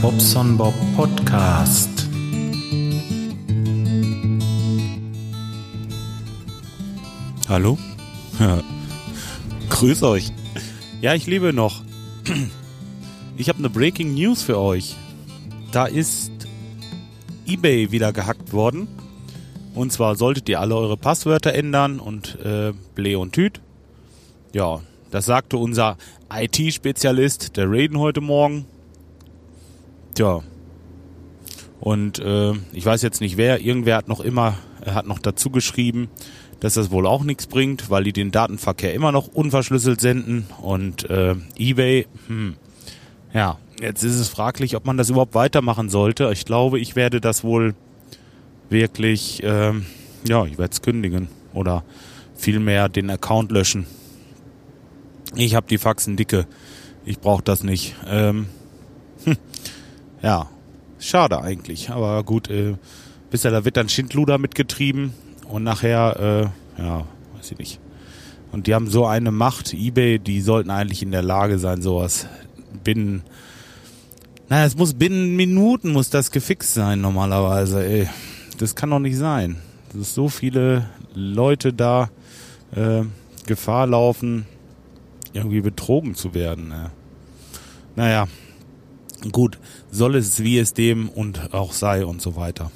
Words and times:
Bobson 0.00 0.56
Bob 0.56 0.74
Podcast. 0.96 2.08
Hallo? 7.48 7.76
Grüß 9.68 10.02
euch. 10.04 10.32
Ja, 11.00 11.14
ich 11.14 11.26
lebe 11.26 11.52
noch. 11.52 11.82
Ich 13.36 13.48
habe 13.48 13.58
eine 13.58 13.68
Breaking 13.68 14.14
News 14.14 14.42
für 14.42 14.58
euch. 14.58 14.96
Da 15.72 15.86
ist 15.86 16.32
eBay 17.46 17.90
wieder 17.90 18.12
gehackt 18.12 18.52
worden. 18.52 18.88
Und 19.74 19.92
zwar 19.92 20.16
solltet 20.16 20.48
ihr 20.48 20.60
alle 20.60 20.76
eure 20.76 20.96
Passwörter 20.96 21.52
ändern 21.52 21.98
und 21.98 22.38
äh, 22.44 22.72
Ble 22.94 23.18
und 23.18 23.32
Tüt. 23.32 23.60
Ja, 24.52 24.80
das 25.10 25.26
sagte 25.26 25.56
unser 25.56 25.96
IT-Spezialist, 26.32 27.56
der 27.56 27.70
Raiden 27.70 27.98
heute 27.98 28.20
Morgen. 28.20 28.66
Tja. 30.14 30.40
Und 31.80 32.18
äh, 32.18 32.52
ich 32.72 32.86
weiß 32.86 33.02
jetzt 33.02 33.20
nicht 33.20 33.36
wer, 33.36 33.60
irgendwer 33.60 33.96
hat 33.96 34.08
noch 34.08 34.20
immer, 34.20 34.56
er 34.80 34.94
hat 34.94 35.06
noch 35.06 35.18
dazu 35.18 35.50
geschrieben, 35.50 36.08
dass 36.60 36.74
das 36.74 36.90
wohl 36.90 37.06
auch 37.06 37.24
nichts 37.24 37.46
bringt, 37.46 37.90
weil 37.90 38.04
die 38.04 38.12
den 38.12 38.30
Datenverkehr 38.30 38.94
immer 38.94 39.12
noch 39.12 39.28
unverschlüsselt 39.28 40.00
senden 40.00 40.46
und 40.62 41.10
äh, 41.10 41.34
eBay, 41.58 42.06
hm, 42.26 42.56
ja, 43.34 43.58
jetzt 43.80 44.02
ist 44.02 44.18
es 44.18 44.28
fraglich, 44.28 44.76
ob 44.76 44.86
man 44.86 44.96
das 44.96 45.10
überhaupt 45.10 45.34
weitermachen 45.34 45.90
sollte. 45.90 46.30
Ich 46.32 46.44
glaube, 46.44 46.78
ich 46.78 46.96
werde 46.96 47.20
das 47.20 47.44
wohl 47.44 47.74
wirklich, 48.70 49.42
ähm, 49.44 49.84
ja, 50.26 50.46
ich 50.46 50.56
werde 50.56 50.72
es 50.72 50.80
kündigen 50.80 51.28
oder 51.52 51.84
vielmehr 52.34 52.88
den 52.88 53.10
Account 53.10 53.52
löschen. 53.52 53.86
Ich 55.36 55.54
habe 55.54 55.66
die 55.68 55.78
Faxen 55.78 56.16
dicke, 56.16 56.46
ich 57.04 57.18
brauche 57.18 57.42
das 57.42 57.62
nicht. 57.62 57.94
Ähm, 58.08 58.46
hm, 59.24 59.36
ja, 60.24 60.48
schade 60.98 61.42
eigentlich, 61.42 61.90
aber 61.90 62.24
gut, 62.24 62.48
äh, 62.48 62.76
bisher 63.30 63.50
da 63.50 63.64
wird 63.66 63.76
dann 63.76 63.90
Schindluder 63.90 64.38
mitgetrieben 64.38 65.12
und 65.48 65.64
nachher, 65.64 66.50
äh, 66.78 66.82
ja, 66.82 67.04
weiß 67.36 67.52
ich 67.52 67.58
nicht. 67.58 67.80
Und 68.50 68.66
die 68.66 68.74
haben 68.74 68.88
so 68.88 69.04
eine 69.04 69.30
Macht, 69.30 69.74
eBay, 69.74 70.18
die 70.18 70.40
sollten 70.40 70.70
eigentlich 70.70 71.02
in 71.02 71.10
der 71.10 71.22
Lage 71.22 71.58
sein, 71.58 71.82
sowas 71.82 72.26
binnen, 72.82 73.22
naja, 74.48 74.64
es 74.64 74.76
muss 74.76 74.94
binnen 74.94 75.36
Minuten 75.36 75.92
muss 75.92 76.08
das 76.08 76.30
gefixt 76.30 76.72
sein 76.72 77.00
normalerweise, 77.00 77.84
ey. 77.84 78.08
Das 78.58 78.74
kann 78.74 78.90
doch 78.90 79.00
nicht 79.00 79.18
sein. 79.18 79.56
Dass 79.92 80.14
so 80.14 80.28
viele 80.28 80.88
Leute 81.14 81.72
da 81.72 82.08
äh, 82.74 83.02
Gefahr 83.46 83.86
laufen, 83.86 84.46
irgendwie 85.32 85.60
betrogen 85.60 86.14
zu 86.14 86.32
werden. 86.32 86.70
Ja. 86.70 86.90
Naja, 87.96 88.28
gut, 89.32 89.58
soll 89.94 90.16
es 90.16 90.42
wie 90.42 90.58
es 90.58 90.74
dem 90.74 91.08
und 91.08 91.54
auch 91.54 91.72
sei 91.72 92.04
und 92.04 92.20
so 92.20 92.34
weiter. 92.34 92.72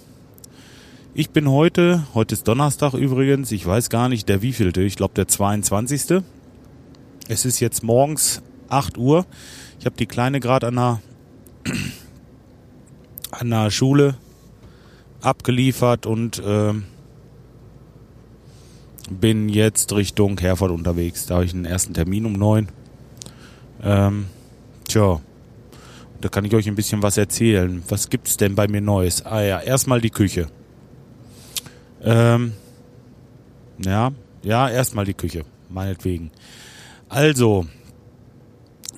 Ich 1.15 1.31
bin 1.31 1.51
heute, 1.51 2.05
heute 2.15 2.35
ist 2.35 2.47
Donnerstag 2.47 2.95
übrigens, 2.95 3.51
ich 3.51 3.67
weiß 3.67 3.91
gar 3.91 4.09
nicht 4.09 4.29
der 4.29 4.41
wievielte, 4.41 4.83
ich 4.83 4.95
glaube 4.95 5.15
der 5.15 5.27
22. 5.27 6.23
Es 7.27 7.45
ist 7.45 7.59
jetzt 7.59 7.83
morgens 7.83 8.41
8 8.69 8.99
Uhr. 8.99 9.27
Ich 9.81 9.87
habe 9.87 9.97
die 9.97 10.07
Kleine 10.07 10.39
gerade 10.39 10.69
an 10.69 10.77
der, 10.77 11.03
an 13.33 13.51
der 13.51 13.71
Schule 13.73 14.15
abgeliefert 15.21 16.07
und 16.07 16.39
äh, 16.39 16.73
bin 19.11 19.49
jetzt 19.49 19.93
Richtung 19.93 20.39
Herford 20.39 20.71
unterwegs. 20.71 21.27
Da 21.27 21.37
habe 21.37 21.47
ich 21.47 21.53
einen 21.53 21.65
ersten 21.65 21.95
Termin 21.95 22.27
um 22.27 22.35
neun. 22.35 22.69
Ähm, 23.83 24.27
tja, 24.87 25.21
da 26.21 26.29
kann 26.29 26.45
ich 26.45 26.55
euch 26.55 26.67
ein 26.69 26.75
bisschen 26.75 27.03
was 27.03 27.17
erzählen. 27.17 27.83
Was 27.89 28.11
gibt's 28.11 28.37
denn 28.37 28.55
bei 28.55 28.69
mir 28.69 28.81
Neues? 28.81 29.25
Ah 29.25 29.43
ja, 29.43 29.61
erstmal 29.61 30.01
die 30.01 30.11
Küche. 30.11 30.47
Ähm, 32.03 32.53
ja, 33.85 34.13
ja, 34.43 34.69
erstmal 34.69 35.05
die 35.05 35.15
Küche, 35.15 35.45
meinetwegen. 35.69 36.31
Also, 37.09 37.67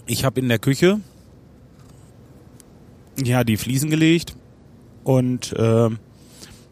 ich 0.06 0.24
habe 0.24 0.40
in 0.40 0.48
der 0.48 0.58
Küche 0.58 1.00
ja 3.22 3.44
die 3.44 3.56
Fliesen 3.56 3.90
gelegt 3.90 4.34
und 5.04 5.52
äh, 5.52 5.90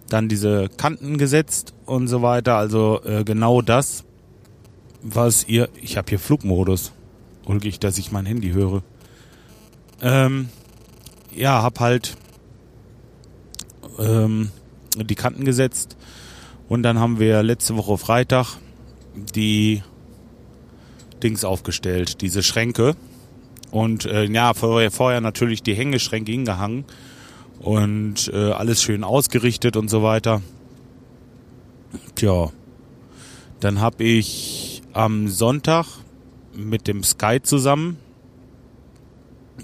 dann 0.08 0.28
diese 0.28 0.68
Kanten 0.68 1.18
gesetzt 1.18 1.74
und 1.86 2.08
so 2.08 2.22
weiter. 2.22 2.56
Also 2.56 3.00
äh, 3.04 3.24
genau 3.24 3.62
das, 3.62 4.04
was 5.02 5.46
ihr. 5.46 5.68
Ich 5.80 5.96
habe 5.96 6.08
hier 6.08 6.18
Flugmodus. 6.18 6.92
Ulkig, 7.46 7.78
dass 7.80 7.98
ich 7.98 8.12
mein 8.12 8.26
Handy 8.26 8.50
höre. 8.50 8.82
Ähm, 10.00 10.48
ja, 11.34 11.62
hab 11.62 11.80
halt 11.80 12.16
ähm, 13.98 14.50
die 14.96 15.14
Kanten 15.14 15.44
gesetzt 15.44 15.96
und 16.68 16.82
dann 16.82 16.98
haben 16.98 17.18
wir 17.18 17.42
letzte 17.42 17.76
Woche 17.76 17.98
Freitag 17.98 18.58
die 19.14 19.82
Dings 21.22 21.44
aufgestellt, 21.44 22.20
diese 22.20 22.42
Schränke. 22.42 22.94
Und 23.70 24.06
äh, 24.06 24.24
ja, 24.24 24.54
vorher, 24.54 24.90
vorher 24.90 25.20
natürlich 25.20 25.62
die 25.62 25.74
Hängeschränke 25.74 26.32
hingehangen 26.32 26.84
und 27.60 28.30
äh, 28.32 28.52
alles 28.52 28.82
schön 28.82 29.04
ausgerichtet 29.04 29.76
und 29.76 29.88
so 29.88 30.02
weiter. 30.02 30.42
Tja, 32.14 32.50
dann 33.60 33.80
habe 33.80 34.04
ich 34.04 34.82
am 34.92 35.28
Sonntag 35.28 35.86
mit 36.54 36.86
dem 36.86 37.02
Sky 37.02 37.40
zusammen, 37.42 37.98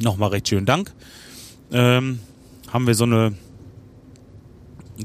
nochmal 0.01 0.31
recht 0.31 0.49
schönen 0.49 0.67
Dank, 0.67 0.93
ähm, 1.73 2.21
haben 2.73 2.87
wir 2.87 2.95
so 2.95 3.05
eine 3.05 3.35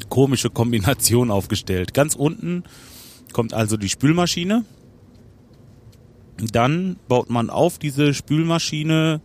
komische 0.10 0.50
Kombination 0.50 1.32
aufgestellt. 1.32 1.94
Ganz 1.94 2.16
unten 2.16 2.64
kommt 3.34 3.54
also 3.54 3.78
die 3.78 3.90
Spülmaschine. 3.90 4.66
Dann 6.38 6.96
baut 7.08 7.30
man 7.30 7.50
auf 7.50 7.78
diese 7.80 8.14
Spülmaschine 8.14 9.22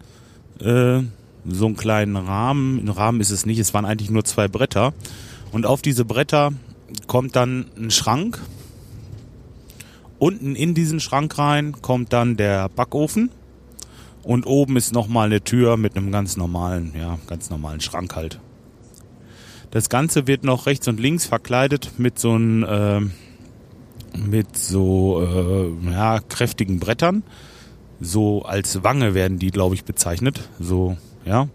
äh, 0.60 1.00
so 1.46 1.66
einen 1.66 1.76
kleinen 1.76 2.16
Rahmen. 2.16 2.80
Ein 2.80 2.88
Rahmen 2.88 3.20
ist 3.20 3.30
es 3.30 3.46
nicht, 3.46 3.58
es 3.58 3.74
waren 3.74 3.84
eigentlich 3.84 4.10
nur 4.10 4.24
zwei 4.24 4.48
Bretter. 4.48 4.92
Und 5.52 5.66
auf 5.66 5.82
diese 5.82 6.04
Bretter 6.04 6.52
kommt 7.06 7.36
dann 7.36 7.66
ein 7.76 7.90
Schrank. 7.90 8.40
Unten 10.18 10.56
in 10.56 10.74
diesen 10.74 11.00
Schrank 11.00 11.38
rein 11.38 11.80
kommt 11.80 12.12
dann 12.12 12.36
der 12.36 12.68
Backofen. 12.68 13.30
Und 14.24 14.46
oben 14.46 14.76
ist 14.76 14.92
nochmal 14.92 15.26
eine 15.26 15.42
Tür 15.42 15.76
mit 15.76 15.96
einem 15.96 16.10
ganz 16.10 16.36
normalen, 16.36 16.92
ja, 16.98 17.18
ganz 17.26 17.50
normalen 17.50 17.80
Schrank 17.80 18.16
halt. 18.16 18.40
Das 19.70 19.88
Ganze 19.88 20.26
wird 20.26 20.44
noch 20.44 20.66
rechts 20.66 20.88
und 20.88 20.98
links 20.98 21.26
verkleidet 21.26 21.92
mit 21.98 22.18
so 22.18 22.32
einem, 22.32 22.62
äh, 22.64 23.00
mit 24.18 24.56
so, 24.56 25.20
äh, 25.22 25.90
ja, 25.90 26.20
kräftigen 26.20 26.80
Brettern. 26.80 27.22
So 28.00 28.42
als 28.42 28.82
Wange 28.82 29.14
werden 29.14 29.38
die, 29.38 29.50
glaube 29.50 29.74
ich, 29.74 29.84
bezeichnet. 29.84 30.48
So 30.58 30.96
ja, 31.24 31.48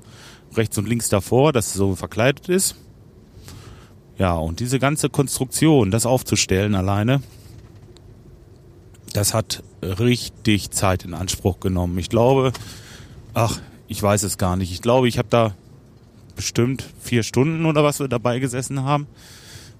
rechts 0.55 0.77
und 0.77 0.87
links 0.87 1.09
davor, 1.09 1.53
dass 1.53 1.67
es 1.67 1.73
so 1.73 1.95
verkleidet 1.95 2.49
ist. 2.49 2.75
Ja, 4.17 4.33
und 4.33 4.59
diese 4.59 4.79
ganze 4.79 5.09
Konstruktion, 5.09 5.91
das 5.91 6.05
aufzustellen 6.05 6.75
alleine, 6.75 7.21
das 9.13 9.33
hat 9.33 9.63
richtig 9.81 10.71
Zeit 10.71 11.05
in 11.05 11.13
Anspruch 11.13 11.59
genommen. 11.59 11.97
Ich 11.97 12.09
glaube, 12.09 12.51
ach, 13.33 13.59
ich 13.87 14.01
weiß 14.01 14.23
es 14.23 14.37
gar 14.37 14.55
nicht. 14.55 14.71
Ich 14.71 14.81
glaube, 14.81 15.07
ich 15.07 15.17
habe 15.17 15.29
da 15.29 15.53
bestimmt 16.35 16.85
vier 17.01 17.23
Stunden 17.23 17.65
oder 17.65 17.83
was 17.83 17.99
wir 17.99 18.07
dabei 18.07 18.39
gesessen 18.39 18.83
haben, 18.83 19.07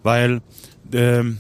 weil 0.04 0.42
ähm, 0.92 1.40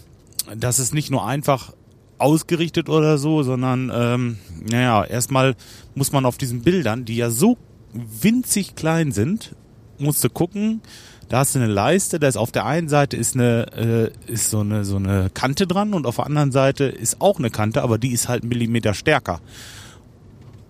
das 0.55 0.79
ist 0.79 0.93
nicht 0.93 1.11
nur 1.11 1.25
einfach 1.25 1.73
ausgerichtet 2.17 2.89
oder 2.89 3.17
so, 3.17 3.43
sondern 3.43 3.91
ähm, 3.93 4.37
naja, 4.69 5.03
erstmal 5.03 5.55
muss 5.95 6.11
man 6.11 6.25
auf 6.25 6.37
diesen 6.37 6.61
Bildern, 6.61 7.05
die 7.05 7.15
ja 7.15 7.29
so 7.29 7.57
winzig 7.93 8.75
klein 8.75 9.11
sind, 9.11 9.55
musst 9.97 10.23
du 10.23 10.29
gucken, 10.29 10.81
da 11.29 11.39
hast 11.39 11.55
du 11.55 11.59
eine 11.59 11.71
Leiste, 11.71 12.19
da 12.19 12.27
ist 12.27 12.37
auf 12.37 12.51
der 12.51 12.65
einen 12.65 12.89
Seite 12.89 13.15
ist 13.15 13.35
eine 13.35 14.11
äh, 14.27 14.31
ist 14.31 14.49
so 14.49 14.61
eine 14.61 14.83
so 14.83 14.95
eine 14.97 15.29
Kante 15.33 15.67
dran 15.67 15.93
und 15.93 16.05
auf 16.05 16.17
der 16.17 16.25
anderen 16.25 16.51
Seite 16.51 16.85
ist 16.85 17.21
auch 17.21 17.37
eine 17.37 17.51
Kante, 17.51 17.83
aber 17.83 17.97
die 17.97 18.11
ist 18.11 18.27
halt 18.27 18.41
einen 18.41 18.49
Millimeter 18.49 18.93
stärker. 18.93 19.39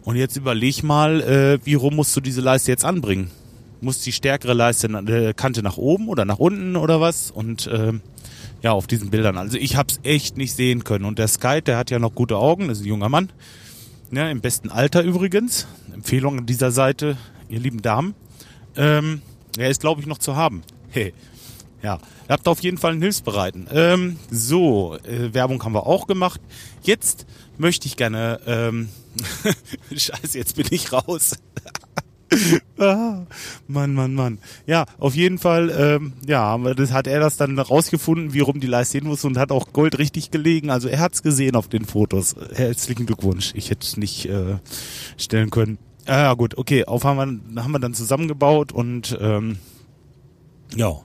Und 0.03 0.15
jetzt 0.15 0.35
überleg 0.35 0.83
mal, 0.83 1.21
äh, 1.21 1.59
wie 1.65 1.75
rum 1.75 1.95
musst 1.95 2.15
du 2.15 2.21
diese 2.21 2.41
Leiste 2.41 2.71
jetzt 2.71 2.83
anbringen? 2.83 3.31
Muss 3.81 4.01
die 4.01 4.11
stärkere 4.11 4.53
Leiste 4.53 4.87
äh, 4.87 5.33
Kante 5.33 5.63
nach 5.63 5.77
oben 5.77 6.09
oder 6.09 6.25
nach 6.25 6.39
unten 6.39 6.75
oder 6.75 6.99
was? 6.99 7.31
Und 7.31 7.67
äh, 7.67 7.93
ja, 8.61 8.71
auf 8.73 8.87
diesen 8.87 9.09
Bildern. 9.09 9.37
Also 9.37 9.57
ich 9.57 9.77
hab's 9.77 9.99
echt 10.03 10.35
nicht 10.37 10.53
sehen 10.53 10.83
können. 10.83 11.05
Und 11.05 11.19
der 11.19 11.27
Sky, 11.27 11.61
der 11.61 11.77
hat 11.77 11.91
ja 11.91 11.99
noch 11.99 12.13
gute 12.13 12.37
Augen, 12.37 12.67
das 12.67 12.79
ist 12.79 12.85
ein 12.85 12.89
junger 12.89 13.07
Mann. 13.07 13.29
Ja, 14.11 14.29
Im 14.29 14.41
besten 14.41 14.69
Alter 14.69 15.03
übrigens. 15.03 15.67
Empfehlung 15.93 16.39
an 16.39 16.45
dieser 16.45 16.71
Seite, 16.71 17.15
ihr 17.47 17.59
lieben 17.59 17.81
Damen. 17.81 18.15
Ähm, 18.75 19.21
er 19.59 19.69
ist, 19.69 19.81
glaube 19.81 20.01
ich, 20.01 20.07
noch 20.07 20.17
zu 20.17 20.35
haben. 20.35 20.63
Hey. 20.89 21.13
Ja, 21.81 21.95
ihr 22.27 22.33
habt 22.33 22.47
auf 22.47 22.59
jeden 22.59 22.77
Fall 22.77 22.91
einen 22.91 23.01
Hilfsbereiten. 23.01 23.67
Ähm, 23.71 24.17
so, 24.29 24.97
äh, 25.03 25.33
Werbung 25.33 25.63
haben 25.63 25.73
wir 25.73 25.87
auch 25.87 26.07
gemacht. 26.07 26.41
Jetzt 26.81 27.25
möchte 27.57 27.87
ich 27.87 27.95
gerne, 27.95 28.41
ähm, 28.45 28.89
scheiße, 29.95 30.37
jetzt 30.37 30.55
bin 30.57 30.67
ich 30.71 30.91
raus. 30.91 31.37
ah, 32.77 33.25
Mann, 33.67 33.93
Mann, 33.93 34.13
Mann. 34.13 34.39
Ja, 34.67 34.85
auf 34.97 35.15
jeden 35.15 35.37
Fall, 35.37 35.69
ähm, 35.69 36.13
ja, 36.27 36.57
das 36.57 36.91
hat 36.91 37.07
er 37.07 37.19
das 37.19 37.37
dann 37.37 37.57
rausgefunden, 37.57 38.33
wie 38.33 38.41
rum 38.41 38.59
die 38.59 38.67
Leiste 38.67 38.99
hin 38.99 39.07
muss 39.07 39.25
und 39.25 39.37
hat 39.37 39.51
auch 39.51 39.73
Gold 39.73 39.97
richtig 39.97 40.31
gelegen. 40.31 40.69
Also 40.69 40.89
er 40.89 40.99
hat's 40.99 41.23
gesehen 41.23 41.55
auf 41.55 41.69
den 41.69 41.85
Fotos. 41.85 42.35
Herzlichen 42.53 43.05
Glückwunsch. 43.05 43.53
Ich 43.55 43.69
hätte 43.69 43.85
es 43.85 43.97
nicht 43.97 44.25
äh, 44.25 44.57
stellen 45.17 45.49
können. 45.49 45.77
Ah, 46.09 46.23
ja, 46.23 46.33
gut, 46.33 46.57
okay. 46.57 46.85
Auf 46.85 47.03
haben 47.03 47.43
wir, 47.53 47.63
haben 47.63 47.71
wir 47.71 47.77
dann 47.77 47.93
zusammengebaut 47.93 48.71
und 48.71 49.15
ähm, 49.21 49.59
ja, 50.75 50.95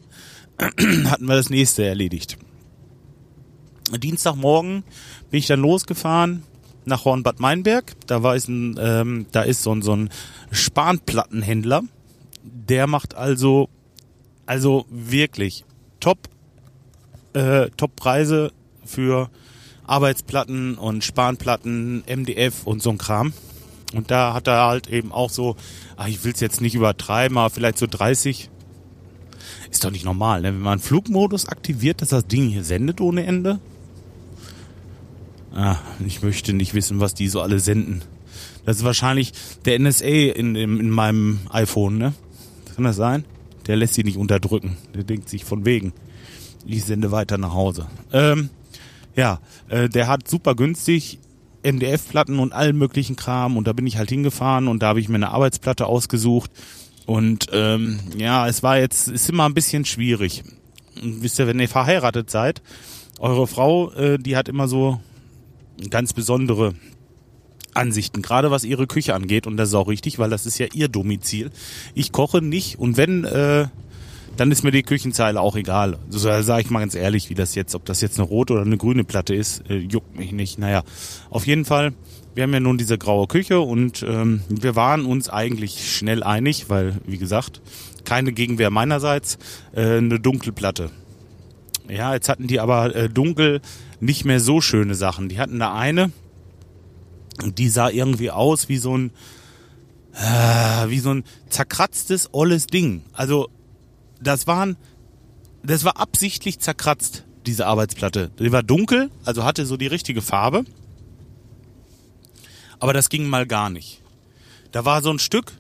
hatten 0.59 1.27
wir 1.27 1.37
das 1.37 1.51
nächste 1.51 1.85
erledigt. 1.85 2.39
Dienstagmorgen 3.93 4.83
bin 5.31 5.41
ich 5.41 5.47
dann 5.47 5.61
losgefahren 5.61 6.43
nach 6.87 7.05
Hornbad 7.05 7.39
Meinberg. 7.39 7.93
Da 8.07 8.23
war 8.23 8.35
es 8.35 8.49
ein, 8.49 8.81
ähm, 8.81 9.27
da 9.31 9.43
ist 9.43 9.63
so 9.63 9.75
ein, 9.75 9.83
so 9.83 9.95
ein 9.95 10.09
Spanplattenhändler. 10.51 11.83
Der 12.43 12.87
macht 12.87 13.15
also, 13.15 13.69
also 14.47 14.87
wirklich 14.89 15.67
top, 16.01 16.31
äh, 17.35 17.69
top 17.77 17.95
Preise 17.97 18.53
für 18.87 19.29
Arbeitsplatten 19.87 20.77
und 20.77 21.05
Spanplatten, 21.05 22.05
MDF 22.07 22.67
und 22.67 22.81
so 22.81 22.89
ein 22.89 22.97
Kram. 22.97 23.35
Und 23.95 24.11
da 24.11 24.35
hat 24.35 24.49
er 24.49 24.67
halt 24.67 24.89
eben 24.89 25.13
auch 25.13 25.31
so, 25.31 25.57
ach, 25.97 26.09
ich 26.09 26.25
will 26.25 26.33
es 26.33 26.41
jetzt 26.41 26.61
nicht 26.61 26.75
übertreiben, 26.75 27.39
aber 27.39 27.51
vielleicht 27.51 27.79
so 27.79 27.87
30. 27.87 28.51
Ist 29.71 29.85
doch 29.85 29.91
nicht 29.91 30.05
normal, 30.05 30.43
ne? 30.43 30.49
wenn 30.49 30.61
man 30.61 30.79
Flugmodus 30.79 31.49
aktiviert, 31.49 32.03
dass 32.03 32.09
das 32.09 32.27
Ding 32.27 32.49
hier 32.49 32.65
sendet 32.65 33.01
ohne 33.01 33.25
Ende. 33.25 33.61
Ah, 35.55 35.77
ich 36.05 36.23
möchte 36.23 36.53
nicht 36.53 36.75
wissen, 36.75 37.01
was 37.01 37.15
die 37.15 37.29
so 37.29 37.41
alle 37.41 37.61
senden. 37.61 38.03
Das 38.65 38.79
ist 38.79 38.85
wahrscheinlich 38.85 39.33
der 39.65 39.79
NSA 39.79 40.07
in, 40.07 40.57
in, 40.57 40.81
in 40.81 40.91
meinem 40.91 41.41
iPhone, 41.51 41.99
ne? 41.99 42.15
Kann 42.75 42.85
das 42.85 42.97
sein? 42.97 43.25
Der 43.67 43.77
lässt 43.77 43.95
sich 43.95 44.05
nicht 44.05 44.17
unterdrücken. 44.17 44.77
Der 44.95 45.05
denkt 45.05 45.29
sich 45.29 45.45
von 45.45 45.65
wegen. 45.65 45.93
Ich 46.67 46.85
sende 46.85 47.13
weiter 47.13 47.39
nach 47.39 47.53
Hause. 47.53 47.87
Ähm, 48.13 48.51
ja, 49.15 49.41
äh, 49.69 49.89
der 49.89 50.09
hat 50.09 50.29
super 50.29 50.55
günstig 50.55 51.19
MDF-Platten 51.65 52.39
und 52.39 52.53
allen 52.53 52.77
möglichen 52.77 53.17
Kram 53.17 53.57
und 53.57 53.67
da 53.67 53.73
bin 53.73 53.87
ich 53.87 53.97
halt 53.97 54.11
hingefahren 54.11 54.69
und 54.69 54.83
da 54.83 54.89
habe 54.89 55.01
ich 55.01 55.09
mir 55.09 55.17
eine 55.17 55.31
Arbeitsplatte 55.31 55.87
ausgesucht 55.87 56.51
und 57.07 57.49
ähm, 57.53 57.99
ja, 58.17 58.49
es 58.49 58.63
war 58.63 58.79
jetzt, 58.79 59.09
ist 59.09 59.29
immer 59.29 59.45
ein 59.45 59.55
bisschen 59.55 59.85
schwierig. 59.85 60.43
Und 61.03 61.23
wisst 61.23 61.39
ihr, 61.39 61.47
wenn 61.47 61.61
ihr 61.61 61.69
verheiratet 61.69 62.31
seid, 62.31 62.63
eure 63.19 63.47
Frau, 63.47 63.93
äh, 63.93 64.19
die 64.19 64.37
hat 64.37 64.49
immer 64.49 64.69
so 64.69 65.01
ganz 65.91 66.13
besondere 66.13 66.75
Ansichten, 67.75 68.23
gerade 68.23 68.51
was 68.51 68.65
ihre 68.65 68.87
Küche 68.87 69.15
angeht. 69.15 69.47
Und 69.47 69.57
das 69.57 69.71
ist 69.71 69.75
auch 69.75 69.89
richtig, 69.89 70.19
weil 70.19 70.31
das 70.31 70.47
ist 70.47 70.59
ja 70.59 70.67
ihr 70.73 70.89
Domizil. 70.89 71.51
Ich 71.95 72.13
koche 72.13 72.41
nicht 72.41 72.79
und 72.79 72.97
wenn, 72.97 73.25
äh, 73.25 73.67
dann 74.37 74.51
ist 74.51 74.63
mir 74.65 74.71
die 74.71 74.83
Küchenzeile 74.83 75.41
auch 75.41 75.57
egal. 75.57 75.99
So 76.09 76.19
sage 76.19 76.63
ich 76.63 76.71
mal 76.71 76.81
ganz 76.81 76.95
ehrlich, 76.95 77.31
wie 77.31 77.35
das 77.35 77.55
jetzt, 77.55 77.75
ob 77.75 77.85
das 77.85 78.01
jetzt 78.01 78.19
eine 78.19 78.29
rote 78.29 78.55
oder 78.55 78.63
eine 78.63 78.77
grüne 78.77 79.05
Platte 79.05 79.35
ist, 79.35 79.69
äh, 79.71 79.77
juckt 79.77 80.17
mich 80.17 80.33
nicht. 80.33 80.59
Naja, 80.59 80.83
auf 81.31 81.47
jeden 81.47 81.65
Fall, 81.65 81.93
wir 82.35 82.43
haben 82.43 82.53
ja 82.53 82.61
nun 82.61 82.79
diese 82.79 82.99
graue 82.99 83.27
Küche 83.27 83.61
und 83.61 84.03
ähm, 84.03 84.43
wir 84.49 84.77
waren 84.77 85.05
uns 85.07 85.29
eigentlich 85.29 85.97
schnell 85.97 86.23
einig, 86.23 86.69
weil, 86.69 86.95
wie 87.07 87.19
gesagt, 87.19 87.61
keine 88.05 88.33
Gegenwehr 88.33 88.71
meinerseits, 88.71 89.39
äh, 89.73 89.99
eine 89.99 90.21
dunkle 90.21 90.53
Platte. 90.53 90.91
Ja, 91.89 92.15
jetzt 92.15 92.29
hatten 92.29 92.47
die 92.47 92.61
aber 92.61 92.95
äh, 92.95 93.09
dunkel 93.09 93.61
nicht 94.01 94.25
mehr 94.25 94.41
so 94.41 94.61
schöne 94.61 94.95
Sachen. 94.95 95.29
Die 95.29 95.39
hatten 95.39 95.59
da 95.59 95.75
eine, 95.75 96.11
die 97.45 97.69
sah 97.69 97.89
irgendwie 97.91 98.31
aus 98.31 98.69
wie 98.69 98.79
so 98.79 98.97
ein, 98.97 99.11
äh, 100.15 100.89
wie 100.89 100.99
so 100.99 101.11
ein 101.11 101.25
zerkratztes, 101.51 102.31
olles 102.33 102.67
Ding. 102.67 103.03
Also, 103.13 103.49
das 104.21 104.47
waren, 104.47 104.77
das 105.63 105.85
war 105.85 105.99
absichtlich 105.99 106.59
zerkratzt, 106.59 107.25
diese 107.47 107.67
Arbeitsplatte. 107.67 108.31
Die 108.39 108.53
war 108.53 108.63
dunkel, 108.63 109.11
also 109.25 109.45
hatte 109.45 109.67
so 109.67 109.77
die 109.77 109.87
richtige 109.87 110.23
Farbe. 110.23 110.65
Aber 112.79 112.93
das 112.93 113.09
ging 113.09 113.27
mal 113.27 113.47
gar 113.47 113.71
nicht. 113.71 114.03
Da 114.73 114.85
war 114.85 115.03
so 115.03 115.11
ein 115.11 115.19
Stück, 115.19 115.53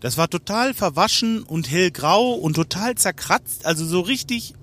das 0.00 0.16
war 0.16 0.30
total 0.30 0.72
verwaschen 0.72 1.42
und 1.42 1.70
hellgrau 1.70 2.32
und 2.32 2.54
total 2.54 2.94
zerkratzt, 2.94 3.66
also 3.66 3.84
so 3.84 4.00
richtig 4.00 4.54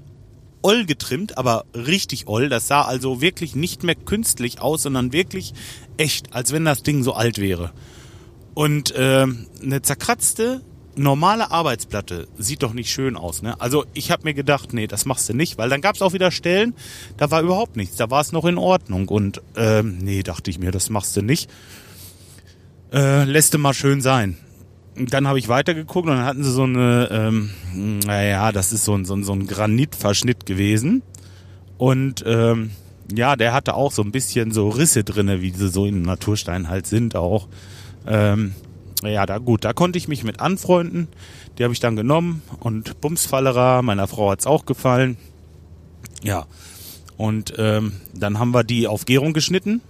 oll 0.63 0.85
getrimmt, 0.85 1.37
aber 1.37 1.65
richtig 1.73 2.27
oll. 2.27 2.49
Das 2.49 2.67
sah 2.67 2.81
also 2.81 3.21
wirklich 3.21 3.55
nicht 3.55 3.83
mehr 3.83 3.95
künstlich 3.95 4.59
aus, 4.59 4.81
sondern 4.81 5.13
wirklich 5.13 5.53
echt, 5.97 6.33
als 6.33 6.51
wenn 6.51 6.65
das 6.65 6.81
Ding 6.81 7.03
so 7.03 7.13
alt 7.13 7.37
wäre. 7.37 7.71
Und 8.55 8.91
äh, 8.95 9.27
eine 9.61 9.81
zerkratzte, 9.83 10.61
normale 10.97 11.51
Arbeitsplatte 11.51 12.27
sieht 12.37 12.63
doch 12.63 12.73
nicht 12.73 12.91
schön 12.91 13.15
aus. 13.15 13.41
Ne? 13.41 13.59
Also 13.61 13.85
ich 13.93 14.11
habe 14.11 14.23
mir 14.23 14.33
gedacht, 14.33 14.73
nee, 14.73 14.87
das 14.87 15.05
machst 15.05 15.29
du 15.29 15.33
nicht, 15.33 15.57
weil 15.57 15.69
dann 15.69 15.81
gab 15.81 15.95
es 15.95 16.01
auch 16.01 16.13
wieder 16.13 16.31
Stellen, 16.31 16.73
da 17.17 17.31
war 17.31 17.41
überhaupt 17.41 17.75
nichts, 17.77 17.95
da 17.95 18.09
war 18.09 18.21
es 18.21 18.31
noch 18.31 18.45
in 18.45 18.57
Ordnung. 18.57 19.07
Und 19.07 19.41
äh, 19.55 19.83
nee, 19.83 20.23
dachte 20.23 20.49
ich 20.49 20.59
mir, 20.59 20.71
das 20.71 20.89
machst 20.89 21.15
du 21.15 21.21
nicht. 21.21 21.49
Äh, 22.91 23.23
lässt 23.25 23.53
du 23.53 23.57
mal 23.57 23.73
schön 23.73 24.01
sein 24.01 24.37
dann 24.99 25.27
habe 25.27 25.39
ich 25.39 25.47
weitergeguckt 25.47 26.07
und 26.07 26.15
dann 26.15 26.25
hatten 26.25 26.43
sie 26.43 26.51
so 26.51 26.63
eine, 26.63 27.09
ähm, 27.11 27.51
naja, 28.05 28.51
das 28.51 28.73
ist 28.73 28.83
so 28.83 28.95
ein, 28.95 29.05
so 29.05 29.15
ein, 29.15 29.23
so 29.23 29.33
ein 29.33 29.47
Granitverschnitt 29.47 30.45
gewesen. 30.45 31.03
Und 31.77 32.23
ähm, 32.25 32.71
ja, 33.15 33.35
der 33.35 33.53
hatte 33.53 33.75
auch 33.75 33.91
so 33.91 34.01
ein 34.01 34.11
bisschen 34.11 34.51
so 34.51 34.69
Risse 34.69 35.03
drinne, 35.03 35.41
wie 35.41 35.51
sie 35.51 35.69
so 35.69 35.85
in 35.85 36.01
Naturstein 36.01 36.69
halt 36.69 36.87
sind 36.87 37.15
auch. 37.15 37.47
Ähm, 38.07 38.55
ja, 39.03 39.25
da 39.25 39.37
gut, 39.37 39.63
da 39.63 39.73
konnte 39.73 39.97
ich 39.97 40.07
mich 40.07 40.23
mit 40.23 40.39
anfreunden. 40.39 41.07
Die 41.57 41.63
habe 41.63 41.73
ich 41.73 41.79
dann 41.79 41.95
genommen 41.95 42.41
und 42.59 42.99
Bumsfallera, 43.01 43.81
meiner 43.81 44.07
Frau 44.07 44.31
hat's 44.31 44.47
auch 44.47 44.65
gefallen. 44.65 45.17
Ja, 46.23 46.45
und 47.15 47.53
ähm, 47.57 47.93
dann 48.13 48.39
haben 48.39 48.51
wir 48.51 48.63
die 48.63 48.87
auf 48.87 49.05
Gärung 49.05 49.33
geschnitten 49.33 49.81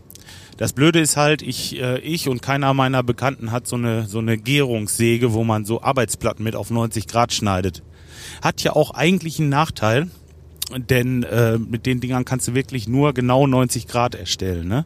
das 0.57 0.73
Blöde 0.73 0.99
ist 0.99 1.17
halt, 1.17 1.43
ich, 1.43 1.79
äh, 1.79 1.99
ich 1.99 2.27
und 2.27 2.41
keiner 2.41 2.73
meiner 2.73 3.03
Bekannten 3.03 3.51
hat 3.51 3.67
so 3.67 3.75
eine, 3.75 4.07
so 4.07 4.19
eine 4.19 4.37
Gärungssäge, 4.37 5.33
wo 5.33 5.43
man 5.43 5.65
so 5.65 5.81
Arbeitsplatten 5.83 6.43
mit 6.43 6.55
auf 6.55 6.71
90 6.71 7.07
Grad 7.07 7.31
schneidet. 7.31 7.83
Hat 8.41 8.61
ja 8.61 8.75
auch 8.75 8.91
eigentlich 8.91 9.39
einen 9.39 9.49
Nachteil, 9.49 10.09
denn 10.75 11.23
äh, 11.23 11.59
mit 11.59 11.85
den 11.85 11.99
Dingern 11.99 12.25
kannst 12.25 12.47
du 12.47 12.55
wirklich 12.55 12.87
nur 12.87 13.13
genau 13.13 13.45
90 13.45 13.87
Grad 13.87 14.15
erstellen. 14.15 14.67
Ne? 14.67 14.85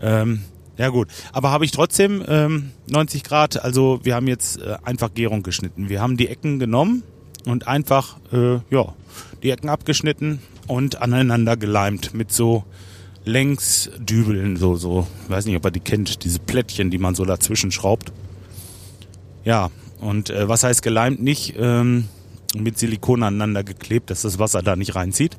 Ähm, 0.00 0.42
ja 0.82 0.88
gut, 0.88 1.06
aber 1.32 1.52
habe 1.52 1.64
ich 1.64 1.70
trotzdem 1.70 2.24
ähm, 2.26 2.72
90 2.88 3.22
Grad, 3.22 3.62
also 3.62 4.00
wir 4.02 4.16
haben 4.16 4.26
jetzt 4.26 4.60
äh, 4.60 4.78
einfach 4.82 5.14
Gärung 5.14 5.44
geschnitten. 5.44 5.88
Wir 5.88 6.00
haben 6.00 6.16
die 6.16 6.26
Ecken 6.26 6.58
genommen 6.58 7.04
und 7.44 7.68
einfach, 7.68 8.16
äh, 8.32 8.54
ja, 8.68 8.92
die 9.44 9.50
Ecken 9.50 9.68
abgeschnitten 9.68 10.40
und 10.66 11.00
aneinander 11.00 11.56
geleimt 11.56 12.14
mit 12.14 12.32
so 12.32 12.64
Längsdübeln, 13.24 14.56
so, 14.56 14.74
so, 14.74 15.06
weiß 15.28 15.46
nicht, 15.46 15.54
ob 15.54 15.64
er 15.66 15.70
die 15.70 15.78
kennt, 15.78 16.24
diese 16.24 16.40
Plättchen, 16.40 16.90
die 16.90 16.98
man 16.98 17.14
so 17.14 17.24
dazwischen 17.24 17.70
schraubt. 17.70 18.12
Ja, 19.44 19.70
und 20.00 20.30
äh, 20.30 20.48
was 20.48 20.64
heißt 20.64 20.82
geleimt? 20.82 21.22
Nicht 21.22 21.54
ähm, 21.60 22.08
mit 22.56 22.76
Silikon 22.76 23.22
aneinander 23.22 23.62
geklebt, 23.62 24.10
dass 24.10 24.22
das 24.22 24.40
Wasser 24.40 24.62
da 24.62 24.74
nicht 24.74 24.96
reinzieht. 24.96 25.36